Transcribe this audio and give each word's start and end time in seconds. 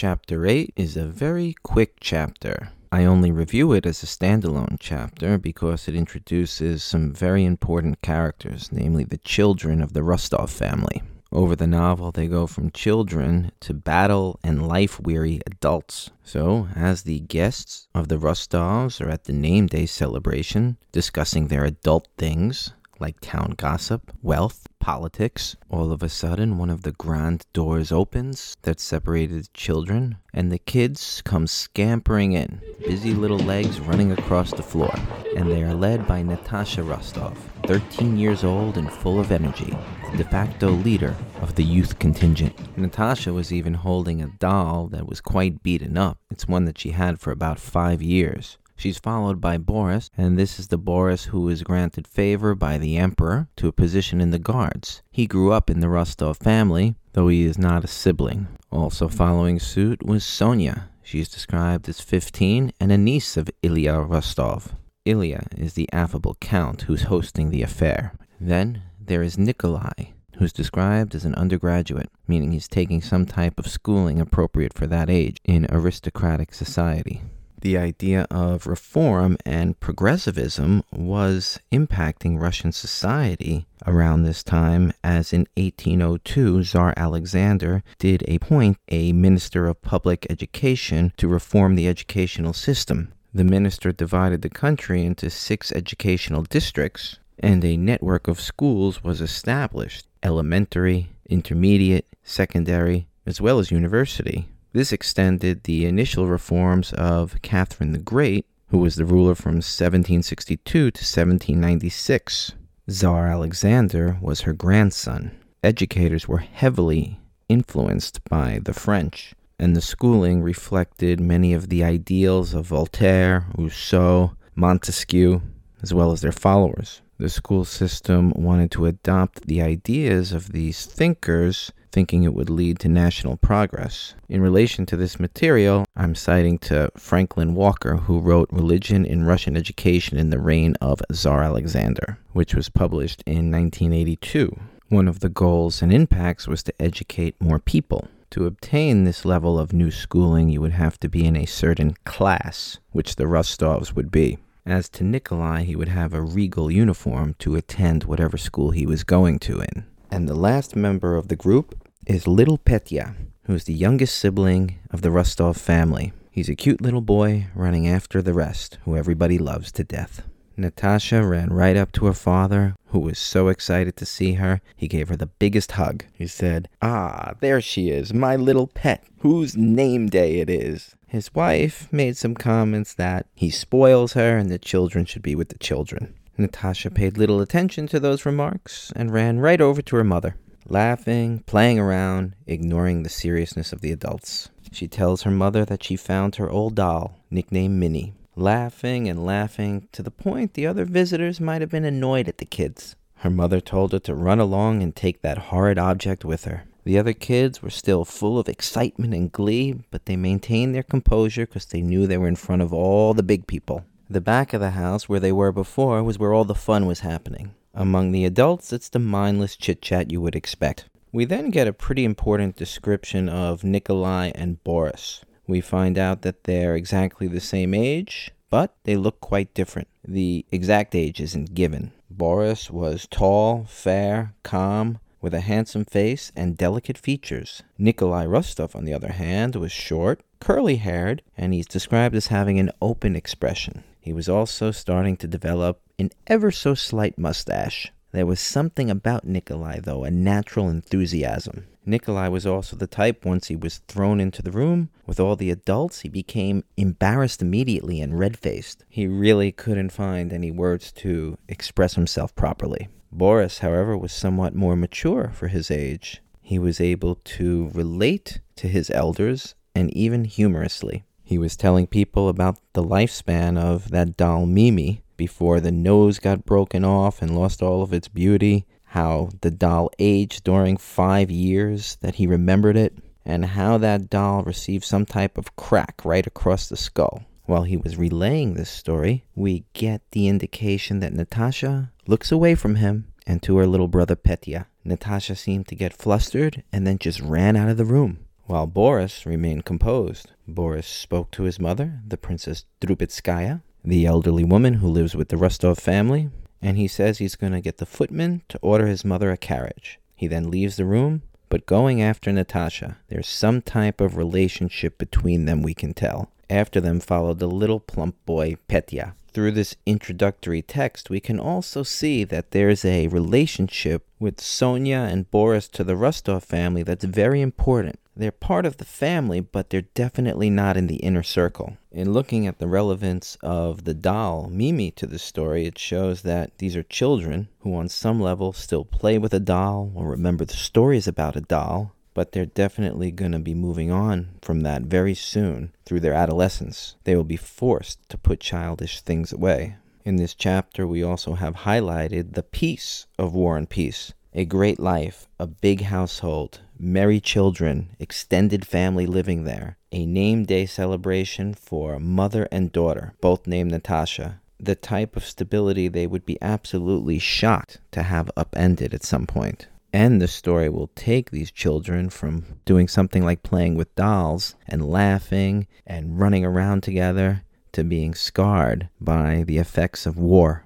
Chapter 0.00 0.46
8 0.46 0.72
is 0.76 0.96
a 0.96 1.04
very 1.04 1.54
quick 1.62 1.96
chapter. 2.00 2.70
I 2.90 3.04
only 3.04 3.30
review 3.30 3.74
it 3.74 3.84
as 3.84 4.02
a 4.02 4.06
standalone 4.06 4.78
chapter 4.80 5.36
because 5.36 5.88
it 5.88 5.94
introduces 5.94 6.82
some 6.82 7.12
very 7.12 7.44
important 7.44 8.00
characters, 8.00 8.70
namely 8.72 9.04
the 9.04 9.18
children 9.18 9.82
of 9.82 9.92
the 9.92 10.02
Rostov 10.02 10.50
family. 10.50 11.02
Over 11.30 11.54
the 11.54 11.66
novel, 11.66 12.12
they 12.12 12.28
go 12.28 12.46
from 12.46 12.70
children 12.70 13.52
to 13.60 13.74
battle 13.74 14.40
and 14.42 14.66
life 14.66 14.98
weary 14.98 15.42
adults. 15.44 16.08
So, 16.24 16.68
as 16.74 17.02
the 17.02 17.20
guests 17.20 17.86
of 17.94 18.08
the 18.08 18.16
Rostovs 18.16 19.02
are 19.02 19.10
at 19.10 19.24
the 19.24 19.34
name 19.34 19.66
day 19.66 19.84
celebration, 19.84 20.78
discussing 20.92 21.48
their 21.48 21.66
adult 21.66 22.08
things 22.16 22.72
like 23.00 23.18
town 23.20 23.54
gossip, 23.56 24.12
wealth, 24.22 24.66
politics, 24.78 25.56
all 25.70 25.92
of 25.92 26.02
a 26.02 26.08
sudden 26.08 26.58
one 26.58 26.70
of 26.70 26.82
the 26.82 26.92
grand 26.92 27.46
doors 27.52 27.90
opens 27.92 28.56
that 28.62 28.80
separated 28.80 29.44
the 29.44 29.48
children, 29.54 30.16
and 30.34 30.50
the 30.50 30.58
kids 30.58 31.22
come 31.24 31.46
scampering 31.46 32.32
in, 32.32 32.60
busy 32.86 33.14
little 33.14 33.38
legs 33.38 33.80
running 33.80 34.12
across 34.12 34.52
the 34.52 34.62
floor. 34.62 34.94
And 35.36 35.50
they 35.50 35.62
are 35.62 35.74
led 35.74 36.06
by 36.06 36.22
Natasha 36.22 36.82
Rostov, 36.82 37.38
13 37.66 38.16
years 38.16 38.44
old 38.44 38.76
and 38.76 38.90
full 38.90 39.20
of 39.20 39.30
energy, 39.30 39.76
the 40.10 40.18
de 40.18 40.24
facto 40.24 40.70
leader 40.70 41.14
of 41.40 41.54
the 41.54 41.64
youth 41.64 41.98
contingent. 41.98 42.76
Natasha 42.76 43.32
was 43.32 43.52
even 43.52 43.74
holding 43.74 44.22
a 44.22 44.28
doll 44.38 44.88
that 44.88 45.06
was 45.06 45.20
quite 45.20 45.62
beaten 45.62 45.96
up. 45.96 46.18
It's 46.30 46.48
one 46.48 46.64
that 46.64 46.78
she 46.78 46.90
had 46.90 47.20
for 47.20 47.30
about 47.30 47.58
five 47.58 48.02
years. 48.02 48.58
She's 48.80 48.98
followed 48.98 49.42
by 49.42 49.58
Boris, 49.58 50.08
and 50.16 50.38
this 50.38 50.58
is 50.58 50.68
the 50.68 50.78
Boris 50.78 51.24
who 51.24 51.50
is 51.50 51.62
granted 51.62 52.08
favor 52.08 52.54
by 52.54 52.78
the 52.78 52.96
Emperor 52.96 53.46
to 53.56 53.68
a 53.68 53.72
position 53.72 54.22
in 54.22 54.30
the 54.30 54.38
Guards. 54.38 55.02
He 55.10 55.26
grew 55.26 55.52
up 55.52 55.68
in 55.68 55.80
the 55.80 55.90
Rostov 55.90 56.38
family, 56.38 56.94
though 57.12 57.28
he 57.28 57.44
is 57.44 57.58
not 57.58 57.84
a 57.84 57.86
sibling. 57.86 58.48
Also 58.72 59.06
following 59.06 59.58
suit 59.60 60.02
was 60.02 60.24
Sonia. 60.24 60.88
She 61.02 61.20
is 61.20 61.28
described 61.28 61.90
as 61.90 62.00
15 62.00 62.72
and 62.80 62.90
a 62.90 62.96
niece 62.96 63.36
of 63.36 63.50
Ilya 63.62 64.00
Rostov. 64.00 64.74
Ilya 65.04 65.48
is 65.58 65.74
the 65.74 65.92
affable 65.92 66.38
count 66.40 66.82
who's 66.82 67.02
hosting 67.02 67.50
the 67.50 67.62
affair. 67.62 68.14
Then 68.40 68.80
there 68.98 69.22
is 69.22 69.36
Nikolai, 69.36 70.14
who's 70.38 70.54
described 70.54 71.14
as 71.14 71.26
an 71.26 71.34
undergraduate, 71.34 72.08
meaning 72.26 72.52
he's 72.52 72.66
taking 72.66 73.02
some 73.02 73.26
type 73.26 73.58
of 73.58 73.68
schooling 73.68 74.18
appropriate 74.18 74.72
for 74.72 74.86
that 74.86 75.10
age 75.10 75.36
in 75.44 75.66
aristocratic 75.68 76.54
society 76.54 77.20
the 77.60 77.76
idea 77.76 78.26
of 78.30 78.66
reform 78.66 79.36
and 79.44 79.78
progressivism 79.80 80.82
was 80.92 81.58
impacting 81.72 82.40
Russian 82.40 82.72
society 82.72 83.66
around 83.86 84.22
this 84.22 84.42
time, 84.42 84.92
as 85.02 85.32
in 85.32 85.46
1802, 85.56 86.64
Tsar 86.64 86.94
Alexander 86.96 87.82
did 87.98 88.28
appoint 88.28 88.76
a 88.88 89.12
minister 89.12 89.66
of 89.66 89.82
public 89.82 90.26
education 90.30 91.12
to 91.16 91.28
reform 91.28 91.74
the 91.74 91.88
educational 91.88 92.52
system. 92.52 93.12
The 93.32 93.44
minister 93.44 93.92
divided 93.92 94.42
the 94.42 94.50
country 94.50 95.04
into 95.04 95.30
six 95.30 95.70
educational 95.72 96.42
districts, 96.42 97.18
and 97.38 97.64
a 97.64 97.76
network 97.76 98.28
of 98.28 98.40
schools 98.40 99.04
was 99.04 99.20
established 99.20 100.06
elementary, 100.22 101.10
intermediate, 101.28 102.06
secondary, 102.22 103.06
as 103.24 103.40
well 103.40 103.58
as 103.58 103.70
university. 103.70 104.48
This 104.72 104.92
extended 104.92 105.64
the 105.64 105.84
initial 105.84 106.28
reforms 106.28 106.92
of 106.92 107.42
Catherine 107.42 107.90
the 107.90 107.98
Great, 107.98 108.46
who 108.68 108.78
was 108.78 108.94
the 108.94 109.04
ruler 109.04 109.34
from 109.34 109.54
1762 109.54 110.62
to 110.62 110.84
1796. 110.84 112.52
Tsar 112.88 113.26
Alexander 113.26 114.16
was 114.20 114.42
her 114.42 114.52
grandson. 114.52 115.32
Educators 115.64 116.28
were 116.28 116.38
heavily 116.38 117.18
influenced 117.48 118.22
by 118.28 118.60
the 118.62 118.72
French, 118.72 119.34
and 119.58 119.74
the 119.74 119.80
schooling 119.80 120.40
reflected 120.40 121.18
many 121.18 121.52
of 121.52 121.68
the 121.68 121.82
ideals 121.82 122.54
of 122.54 122.66
Voltaire, 122.66 123.46
Rousseau, 123.58 124.36
Montesquieu, 124.54 125.42
as 125.82 125.92
well 125.92 126.12
as 126.12 126.20
their 126.20 126.30
followers. 126.30 127.02
The 127.20 127.28
school 127.28 127.66
system 127.66 128.32
wanted 128.34 128.70
to 128.70 128.86
adopt 128.86 129.46
the 129.46 129.60
ideas 129.60 130.32
of 130.32 130.52
these 130.52 130.86
thinkers 130.86 131.70
thinking 131.92 132.22
it 132.22 132.32
would 132.32 132.48
lead 132.48 132.78
to 132.78 132.88
national 132.88 133.36
progress. 133.36 134.14
In 134.30 134.40
relation 134.40 134.86
to 134.86 134.96
this 134.96 135.20
material, 135.20 135.84
I'm 135.94 136.14
citing 136.14 136.56
to 136.60 136.90
Franklin 136.96 137.54
Walker, 137.54 137.96
who 137.98 138.20
wrote 138.20 138.48
Religion 138.50 139.04
in 139.04 139.26
Russian 139.26 139.54
Education 139.54 140.16
in 140.16 140.30
the 140.30 140.38
Reign 140.38 140.76
of 140.80 141.02
Tsar 141.12 141.42
Alexander, 141.42 142.16
which 142.32 142.54
was 142.54 142.70
published 142.70 143.22
in 143.26 143.50
1982. 143.52 144.58
One 144.88 145.06
of 145.06 145.20
the 145.20 145.28
goals 145.28 145.82
and 145.82 145.92
impacts 145.92 146.48
was 146.48 146.62
to 146.62 146.74
educate 146.80 147.38
more 147.38 147.58
people. 147.58 148.08
To 148.30 148.46
obtain 148.46 149.04
this 149.04 149.26
level 149.26 149.58
of 149.58 149.74
new 149.74 149.90
schooling, 149.90 150.48
you 150.48 150.62
would 150.62 150.72
have 150.72 150.98
to 151.00 151.08
be 151.10 151.26
in 151.26 151.36
a 151.36 151.44
certain 151.44 151.96
class, 152.06 152.78
which 152.92 153.16
the 153.16 153.24
Rostovs 153.24 153.94
would 153.94 154.10
be. 154.10 154.38
As 154.66 154.88
to 154.90 155.04
Nikolai, 155.04 155.64
he 155.64 155.74
would 155.74 155.88
have 155.88 156.12
a 156.12 156.20
regal 156.20 156.70
uniform 156.70 157.34
to 157.38 157.56
attend 157.56 158.04
whatever 158.04 158.36
school 158.36 158.70
he 158.70 158.86
was 158.86 159.04
going 159.04 159.38
to 159.40 159.60
in. 159.60 159.84
And 160.10 160.28
the 160.28 160.34
last 160.34 160.76
member 160.76 161.16
of 161.16 161.28
the 161.28 161.36
group 161.36 161.88
is 162.06 162.26
little 162.26 162.58
Petya, 162.58 163.14
who's 163.44 163.64
the 163.64 163.72
youngest 163.72 164.16
sibling 164.18 164.78
of 164.90 165.02
the 165.02 165.10
Rostov 165.10 165.56
family. 165.56 166.12
He's 166.30 166.48
a 166.48 166.54
cute 166.54 166.80
little 166.80 167.00
boy 167.00 167.46
running 167.54 167.88
after 167.88 168.22
the 168.22 168.34
rest, 168.34 168.78
who 168.84 168.96
everybody 168.96 169.38
loves 169.38 169.72
to 169.72 169.84
death. 169.84 170.22
Natasha 170.56 171.24
ran 171.24 171.50
right 171.52 171.76
up 171.76 171.90
to 171.92 172.06
her 172.06 172.12
father, 172.12 172.76
who 172.88 172.98
was 172.98 173.18
so 173.18 173.48
excited 173.48 173.96
to 173.96 174.04
see 174.04 174.34
her, 174.34 174.60
he 174.76 174.88
gave 174.88 175.08
her 175.08 175.16
the 175.16 175.26
biggest 175.26 175.72
hug. 175.72 176.04
He 176.12 176.26
said, 176.26 176.68
Ah, 176.82 177.34
there 177.40 177.60
she 177.60 177.88
is, 177.88 178.12
my 178.12 178.36
little 178.36 178.66
pet, 178.66 179.04
whose 179.20 179.56
name 179.56 180.08
day 180.08 180.40
it 180.40 180.50
is. 180.50 180.94
His 181.10 181.34
wife 181.34 181.92
made 181.92 182.16
some 182.16 182.36
comments 182.36 182.94
that 182.94 183.26
he 183.34 183.50
spoils 183.50 184.12
her 184.12 184.38
and 184.38 184.48
the 184.48 184.60
children 184.60 185.04
should 185.04 185.22
be 185.22 185.34
with 185.34 185.48
the 185.48 185.58
children. 185.58 186.14
Natasha 186.38 186.88
paid 186.88 187.18
little 187.18 187.40
attention 187.40 187.88
to 187.88 187.98
those 187.98 188.24
remarks 188.24 188.92
and 188.94 189.12
ran 189.12 189.40
right 189.40 189.60
over 189.60 189.82
to 189.82 189.96
her 189.96 190.04
mother 190.04 190.36
laughing, 190.68 191.42
playing 191.46 191.80
around, 191.80 192.36
ignoring 192.46 193.02
the 193.02 193.08
seriousness 193.08 193.72
of 193.72 193.80
the 193.80 193.90
adults. 193.90 194.50
She 194.70 194.86
tells 194.86 195.22
her 195.22 195.32
mother 195.32 195.64
that 195.64 195.82
she 195.82 195.96
found 195.96 196.36
her 196.36 196.48
old 196.48 196.76
doll, 196.76 197.18
nicknamed 197.28 197.80
Mimi, 197.80 198.14
laughing 198.36 199.08
and 199.08 199.26
laughing 199.26 199.88
to 199.90 200.04
the 200.04 200.12
point 200.12 200.54
the 200.54 200.68
other 200.68 200.84
visitors 200.84 201.40
might 201.40 201.60
have 201.60 201.70
been 201.70 201.84
annoyed 201.84 202.28
at 202.28 202.38
the 202.38 202.44
kids. 202.44 202.94
Her 203.16 203.30
mother 203.30 203.60
told 203.60 203.90
her 203.90 203.98
to 203.98 204.14
run 204.14 204.38
along 204.38 204.80
and 204.80 204.94
take 204.94 205.22
that 205.22 205.38
horrid 205.38 205.76
object 205.76 206.24
with 206.24 206.44
her. 206.44 206.66
The 206.84 206.98
other 206.98 207.12
kids 207.12 207.62
were 207.62 207.70
still 207.70 208.04
full 208.04 208.38
of 208.38 208.48
excitement 208.48 209.14
and 209.14 209.30
glee, 209.30 209.80
but 209.90 210.06
they 210.06 210.16
maintained 210.16 210.74
their 210.74 210.82
composure 210.82 211.46
because 211.46 211.66
they 211.66 211.82
knew 211.82 212.06
they 212.06 212.18
were 212.18 212.28
in 212.28 212.36
front 212.36 212.62
of 212.62 212.72
all 212.72 213.14
the 213.14 213.22
big 213.22 213.46
people. 213.46 213.84
The 214.08 214.20
back 214.20 214.52
of 214.52 214.60
the 214.60 214.70
house, 214.70 215.08
where 215.08 215.20
they 215.20 215.32
were 215.32 215.52
before, 215.52 216.02
was 216.02 216.18
where 216.18 216.32
all 216.32 216.44
the 216.44 216.54
fun 216.54 216.86
was 216.86 217.00
happening. 217.00 217.54
Among 217.74 218.10
the 218.10 218.24
adults, 218.24 218.72
it's 218.72 218.88
the 218.88 218.98
mindless 218.98 219.56
chit 219.56 219.80
chat 219.82 220.10
you 220.10 220.20
would 220.20 220.34
expect. 220.34 220.86
We 221.12 221.24
then 221.24 221.50
get 221.50 221.68
a 221.68 221.72
pretty 221.72 222.04
important 222.04 222.56
description 222.56 223.28
of 223.28 223.62
Nikolai 223.62 224.32
and 224.34 224.62
Boris. 224.64 225.24
We 225.46 225.60
find 225.60 225.98
out 225.98 226.22
that 226.22 226.44
they're 226.44 226.74
exactly 226.76 227.28
the 227.28 227.40
same 227.40 227.74
age, 227.74 228.32
but 228.48 228.74
they 228.84 228.96
look 228.96 229.20
quite 229.20 229.54
different. 229.54 229.88
The 230.04 230.44
exact 230.50 230.94
age 230.94 231.20
isn't 231.20 231.54
given. 231.54 231.92
Boris 232.10 232.70
was 232.70 233.06
tall, 233.10 233.64
fair, 233.68 234.34
calm, 234.42 234.98
with 235.20 235.34
a 235.34 235.40
handsome 235.40 235.84
face 235.84 236.32
and 236.34 236.56
delicate 236.56 236.98
features. 236.98 237.62
Nikolai 237.78 238.24
Rostov, 238.26 238.74
on 238.74 238.84
the 238.84 238.94
other 238.94 239.12
hand, 239.12 239.56
was 239.56 239.72
short, 239.72 240.20
curly 240.40 240.76
haired, 240.76 241.22
and 241.36 241.52
he's 241.52 241.66
described 241.66 242.14
as 242.14 242.28
having 242.28 242.58
an 242.58 242.70
open 242.80 243.16
expression. 243.16 243.84
He 244.00 244.12
was 244.12 244.28
also 244.28 244.70
starting 244.70 245.16
to 245.18 245.28
develop 245.28 245.80
an 245.98 246.10
ever 246.26 246.50
so 246.50 246.74
slight 246.74 247.18
mustache. 247.18 247.92
There 248.12 248.26
was 248.26 248.40
something 248.40 248.90
about 248.90 249.24
Nikolai, 249.24 249.80
though, 249.80 250.04
a 250.04 250.10
natural 250.10 250.68
enthusiasm. 250.68 251.66
Nikolai 251.86 252.28
was 252.28 252.46
also 252.46 252.76
the 252.76 252.86
type, 252.86 253.24
once 253.24 253.48
he 253.48 253.56
was 253.56 253.78
thrown 253.88 254.20
into 254.20 254.42
the 254.42 254.50
room 254.50 254.90
with 255.06 255.18
all 255.18 255.36
the 255.36 255.50
adults, 255.50 256.00
he 256.00 256.08
became 256.08 256.64
embarrassed 256.76 257.40
immediately 257.40 258.00
and 258.00 258.18
red 258.18 258.36
faced. 258.36 258.84
He 258.88 259.06
really 259.06 259.52
couldn't 259.52 259.90
find 259.90 260.32
any 260.32 260.50
words 260.50 260.92
to 260.92 261.38
express 261.48 261.94
himself 261.94 262.34
properly. 262.34 262.88
Boris, 263.12 263.58
however, 263.58 263.96
was 263.96 264.12
somewhat 264.12 264.54
more 264.54 264.76
mature 264.76 265.30
for 265.34 265.48
his 265.48 265.70
age. 265.70 266.22
He 266.40 266.58
was 266.58 266.80
able 266.80 267.16
to 267.16 267.70
relate 267.74 268.40
to 268.56 268.68
his 268.68 268.90
elders 268.90 269.54
and 269.74 269.92
even 269.96 270.24
humorously. 270.24 271.04
He 271.22 271.38
was 271.38 271.56
telling 271.56 271.86
people 271.86 272.28
about 272.28 272.58
the 272.72 272.82
lifespan 272.82 273.58
of 273.58 273.90
that 273.90 274.16
doll 274.16 274.46
Mimi 274.46 275.02
before 275.16 275.60
the 275.60 275.70
nose 275.70 276.18
got 276.18 276.46
broken 276.46 276.84
off 276.84 277.22
and 277.22 277.38
lost 277.38 277.62
all 277.62 277.82
of 277.82 277.92
its 277.92 278.08
beauty, 278.08 278.66
how 278.84 279.30
the 279.42 279.50
doll 279.50 279.90
aged 279.98 280.44
during 280.44 280.76
five 280.76 281.30
years 281.30 281.96
that 282.00 282.16
he 282.16 282.26
remembered 282.26 282.76
it, 282.76 282.96
and 283.24 283.44
how 283.44 283.78
that 283.78 284.10
doll 284.10 284.42
received 284.42 284.84
some 284.84 285.06
type 285.06 285.36
of 285.36 285.54
crack 285.56 286.00
right 286.04 286.26
across 286.26 286.68
the 286.68 286.76
skull. 286.76 287.24
While 287.50 287.64
he 287.64 287.76
was 287.76 287.96
relaying 287.96 288.54
this 288.54 288.70
story, 288.70 289.24
we 289.34 289.64
get 289.72 290.02
the 290.12 290.28
indication 290.28 291.00
that 291.00 291.12
Natasha 291.12 291.90
looks 292.06 292.30
away 292.30 292.54
from 292.54 292.76
him 292.76 293.12
and 293.26 293.42
to 293.42 293.56
her 293.56 293.66
little 293.66 293.88
brother 293.88 294.14
Petya. 294.14 294.68
Natasha 294.84 295.34
seemed 295.34 295.66
to 295.66 295.74
get 295.74 295.92
flustered 295.92 296.62
and 296.72 296.86
then 296.86 296.96
just 296.96 297.20
ran 297.20 297.56
out 297.56 297.68
of 297.68 297.76
the 297.76 297.84
room. 297.84 298.20
while 298.46 298.68
Boris 298.68 299.26
remained 299.26 299.64
composed. 299.64 300.30
Boris 300.46 300.86
spoke 300.86 301.32
to 301.32 301.42
his 301.42 301.58
mother, 301.58 301.98
the 302.06 302.16
Princess 302.16 302.66
Drubetskaya, 302.80 303.62
the 303.84 304.06
elderly 304.06 304.44
woman 304.44 304.74
who 304.74 304.86
lives 304.86 305.16
with 305.16 305.28
the 305.28 305.36
Rostov 305.36 305.80
family, 305.80 306.30
and 306.62 306.76
he 306.76 306.86
says 306.86 307.18
he's 307.18 307.34
going 307.34 307.52
to 307.52 307.60
get 307.60 307.78
the 307.78 307.84
footman 307.84 308.42
to 308.48 308.60
order 308.62 308.86
his 308.86 309.04
mother 309.04 309.32
a 309.32 309.36
carriage. 309.36 309.98
He 310.14 310.28
then 310.28 310.52
leaves 310.52 310.76
the 310.76 310.84
room, 310.84 311.22
but 311.48 311.66
going 311.66 312.00
after 312.00 312.30
Natasha. 312.30 312.98
There's 313.08 313.26
some 313.26 313.60
type 313.60 314.00
of 314.00 314.16
relationship 314.16 314.98
between 314.98 315.46
them, 315.46 315.62
we 315.62 315.74
can 315.74 315.94
tell. 315.94 316.30
After 316.50 316.80
them 316.80 316.98
followed 316.98 317.38
the 317.38 317.46
little 317.46 317.78
plump 317.78 318.16
boy, 318.26 318.56
Petya. 318.66 319.14
Through 319.32 319.52
this 319.52 319.76
introductory 319.86 320.62
text, 320.62 321.08
we 321.08 321.20
can 321.20 321.38
also 321.38 321.84
see 321.84 322.24
that 322.24 322.50
there's 322.50 322.84
a 322.84 323.06
relationship 323.06 324.04
with 324.18 324.40
Sonia 324.40 325.06
and 325.08 325.30
Boris 325.30 325.68
to 325.68 325.84
the 325.84 325.94
Rostov 325.94 326.42
family 326.42 326.82
that's 326.82 327.04
very 327.04 327.40
important. 327.40 328.00
They're 328.16 328.32
part 328.32 328.66
of 328.66 328.78
the 328.78 328.84
family, 328.84 329.38
but 329.38 329.70
they're 329.70 329.82
definitely 329.94 330.50
not 330.50 330.76
in 330.76 330.88
the 330.88 330.96
inner 330.96 331.22
circle. 331.22 331.76
In 331.92 332.12
looking 332.12 332.48
at 332.48 332.58
the 332.58 332.66
relevance 332.66 333.38
of 333.40 333.84
the 333.84 333.94
doll, 333.94 334.48
Mimi, 334.50 334.90
to 334.90 335.06
the 335.06 335.20
story, 335.20 335.66
it 335.66 335.78
shows 335.78 336.22
that 336.22 336.58
these 336.58 336.74
are 336.74 336.82
children 336.82 337.46
who, 337.60 337.76
on 337.76 337.88
some 337.88 338.20
level, 338.20 338.52
still 338.52 338.84
play 338.84 339.18
with 339.18 339.32
a 339.32 339.38
doll 339.38 339.92
or 339.94 340.10
remember 340.10 340.44
the 340.44 340.54
stories 340.54 341.06
about 341.06 341.36
a 341.36 341.40
doll, 341.40 341.94
but 342.20 342.32
they're 342.32 342.44
definitely 342.44 343.10
going 343.10 343.32
to 343.32 343.38
be 343.38 343.54
moving 343.54 343.90
on 343.90 344.28
from 344.42 344.60
that 344.60 344.82
very 344.82 345.14
soon 345.14 345.72
through 345.86 346.00
their 346.00 346.12
adolescence. 346.12 346.94
They 347.04 347.16
will 347.16 347.24
be 347.24 347.38
forced 347.38 348.06
to 348.10 348.18
put 348.18 348.40
childish 348.40 349.00
things 349.00 349.32
away. 349.32 349.76
In 350.04 350.16
this 350.16 350.34
chapter, 350.34 350.86
we 350.86 351.02
also 351.02 351.32
have 351.36 351.64
highlighted 351.64 352.34
the 352.34 352.42
peace 352.42 353.06
of 353.18 353.34
War 353.34 353.56
and 353.56 353.70
Peace. 353.70 354.12
A 354.34 354.44
great 354.44 354.78
life, 354.78 355.28
a 355.38 355.46
big 355.46 355.80
household, 355.84 356.60
merry 356.78 357.20
children, 357.20 357.96
extended 357.98 358.66
family 358.66 359.06
living 359.06 359.44
there, 359.44 359.78
a 359.90 360.04
name 360.04 360.44
day 360.44 360.66
celebration 360.66 361.54
for 361.54 361.98
mother 361.98 362.46
and 362.52 362.70
daughter, 362.70 363.14
both 363.22 363.46
named 363.46 363.70
Natasha. 363.70 364.42
The 364.58 364.74
type 364.74 365.16
of 365.16 365.24
stability 365.24 365.88
they 365.88 366.06
would 366.06 366.26
be 366.26 366.36
absolutely 366.42 367.18
shocked 367.18 367.78
to 367.92 368.02
have 368.02 368.30
upended 368.36 368.92
at 368.92 369.04
some 369.04 369.26
point. 369.26 369.68
And 369.92 370.22
the 370.22 370.28
story 370.28 370.68
will 370.68 370.90
take 370.94 371.30
these 371.30 371.50
children 371.50 372.10
from 372.10 372.44
doing 372.64 372.86
something 372.86 373.24
like 373.24 373.42
playing 373.42 373.74
with 373.74 373.94
dolls 373.96 374.54
and 374.68 374.88
laughing 374.88 375.66
and 375.86 376.18
running 376.18 376.44
around 376.44 376.82
together 376.82 377.42
to 377.72 377.84
being 377.84 378.14
scarred 378.14 378.88
by 379.00 379.42
the 379.46 379.58
effects 379.58 380.06
of 380.06 380.16
war. 380.16 380.64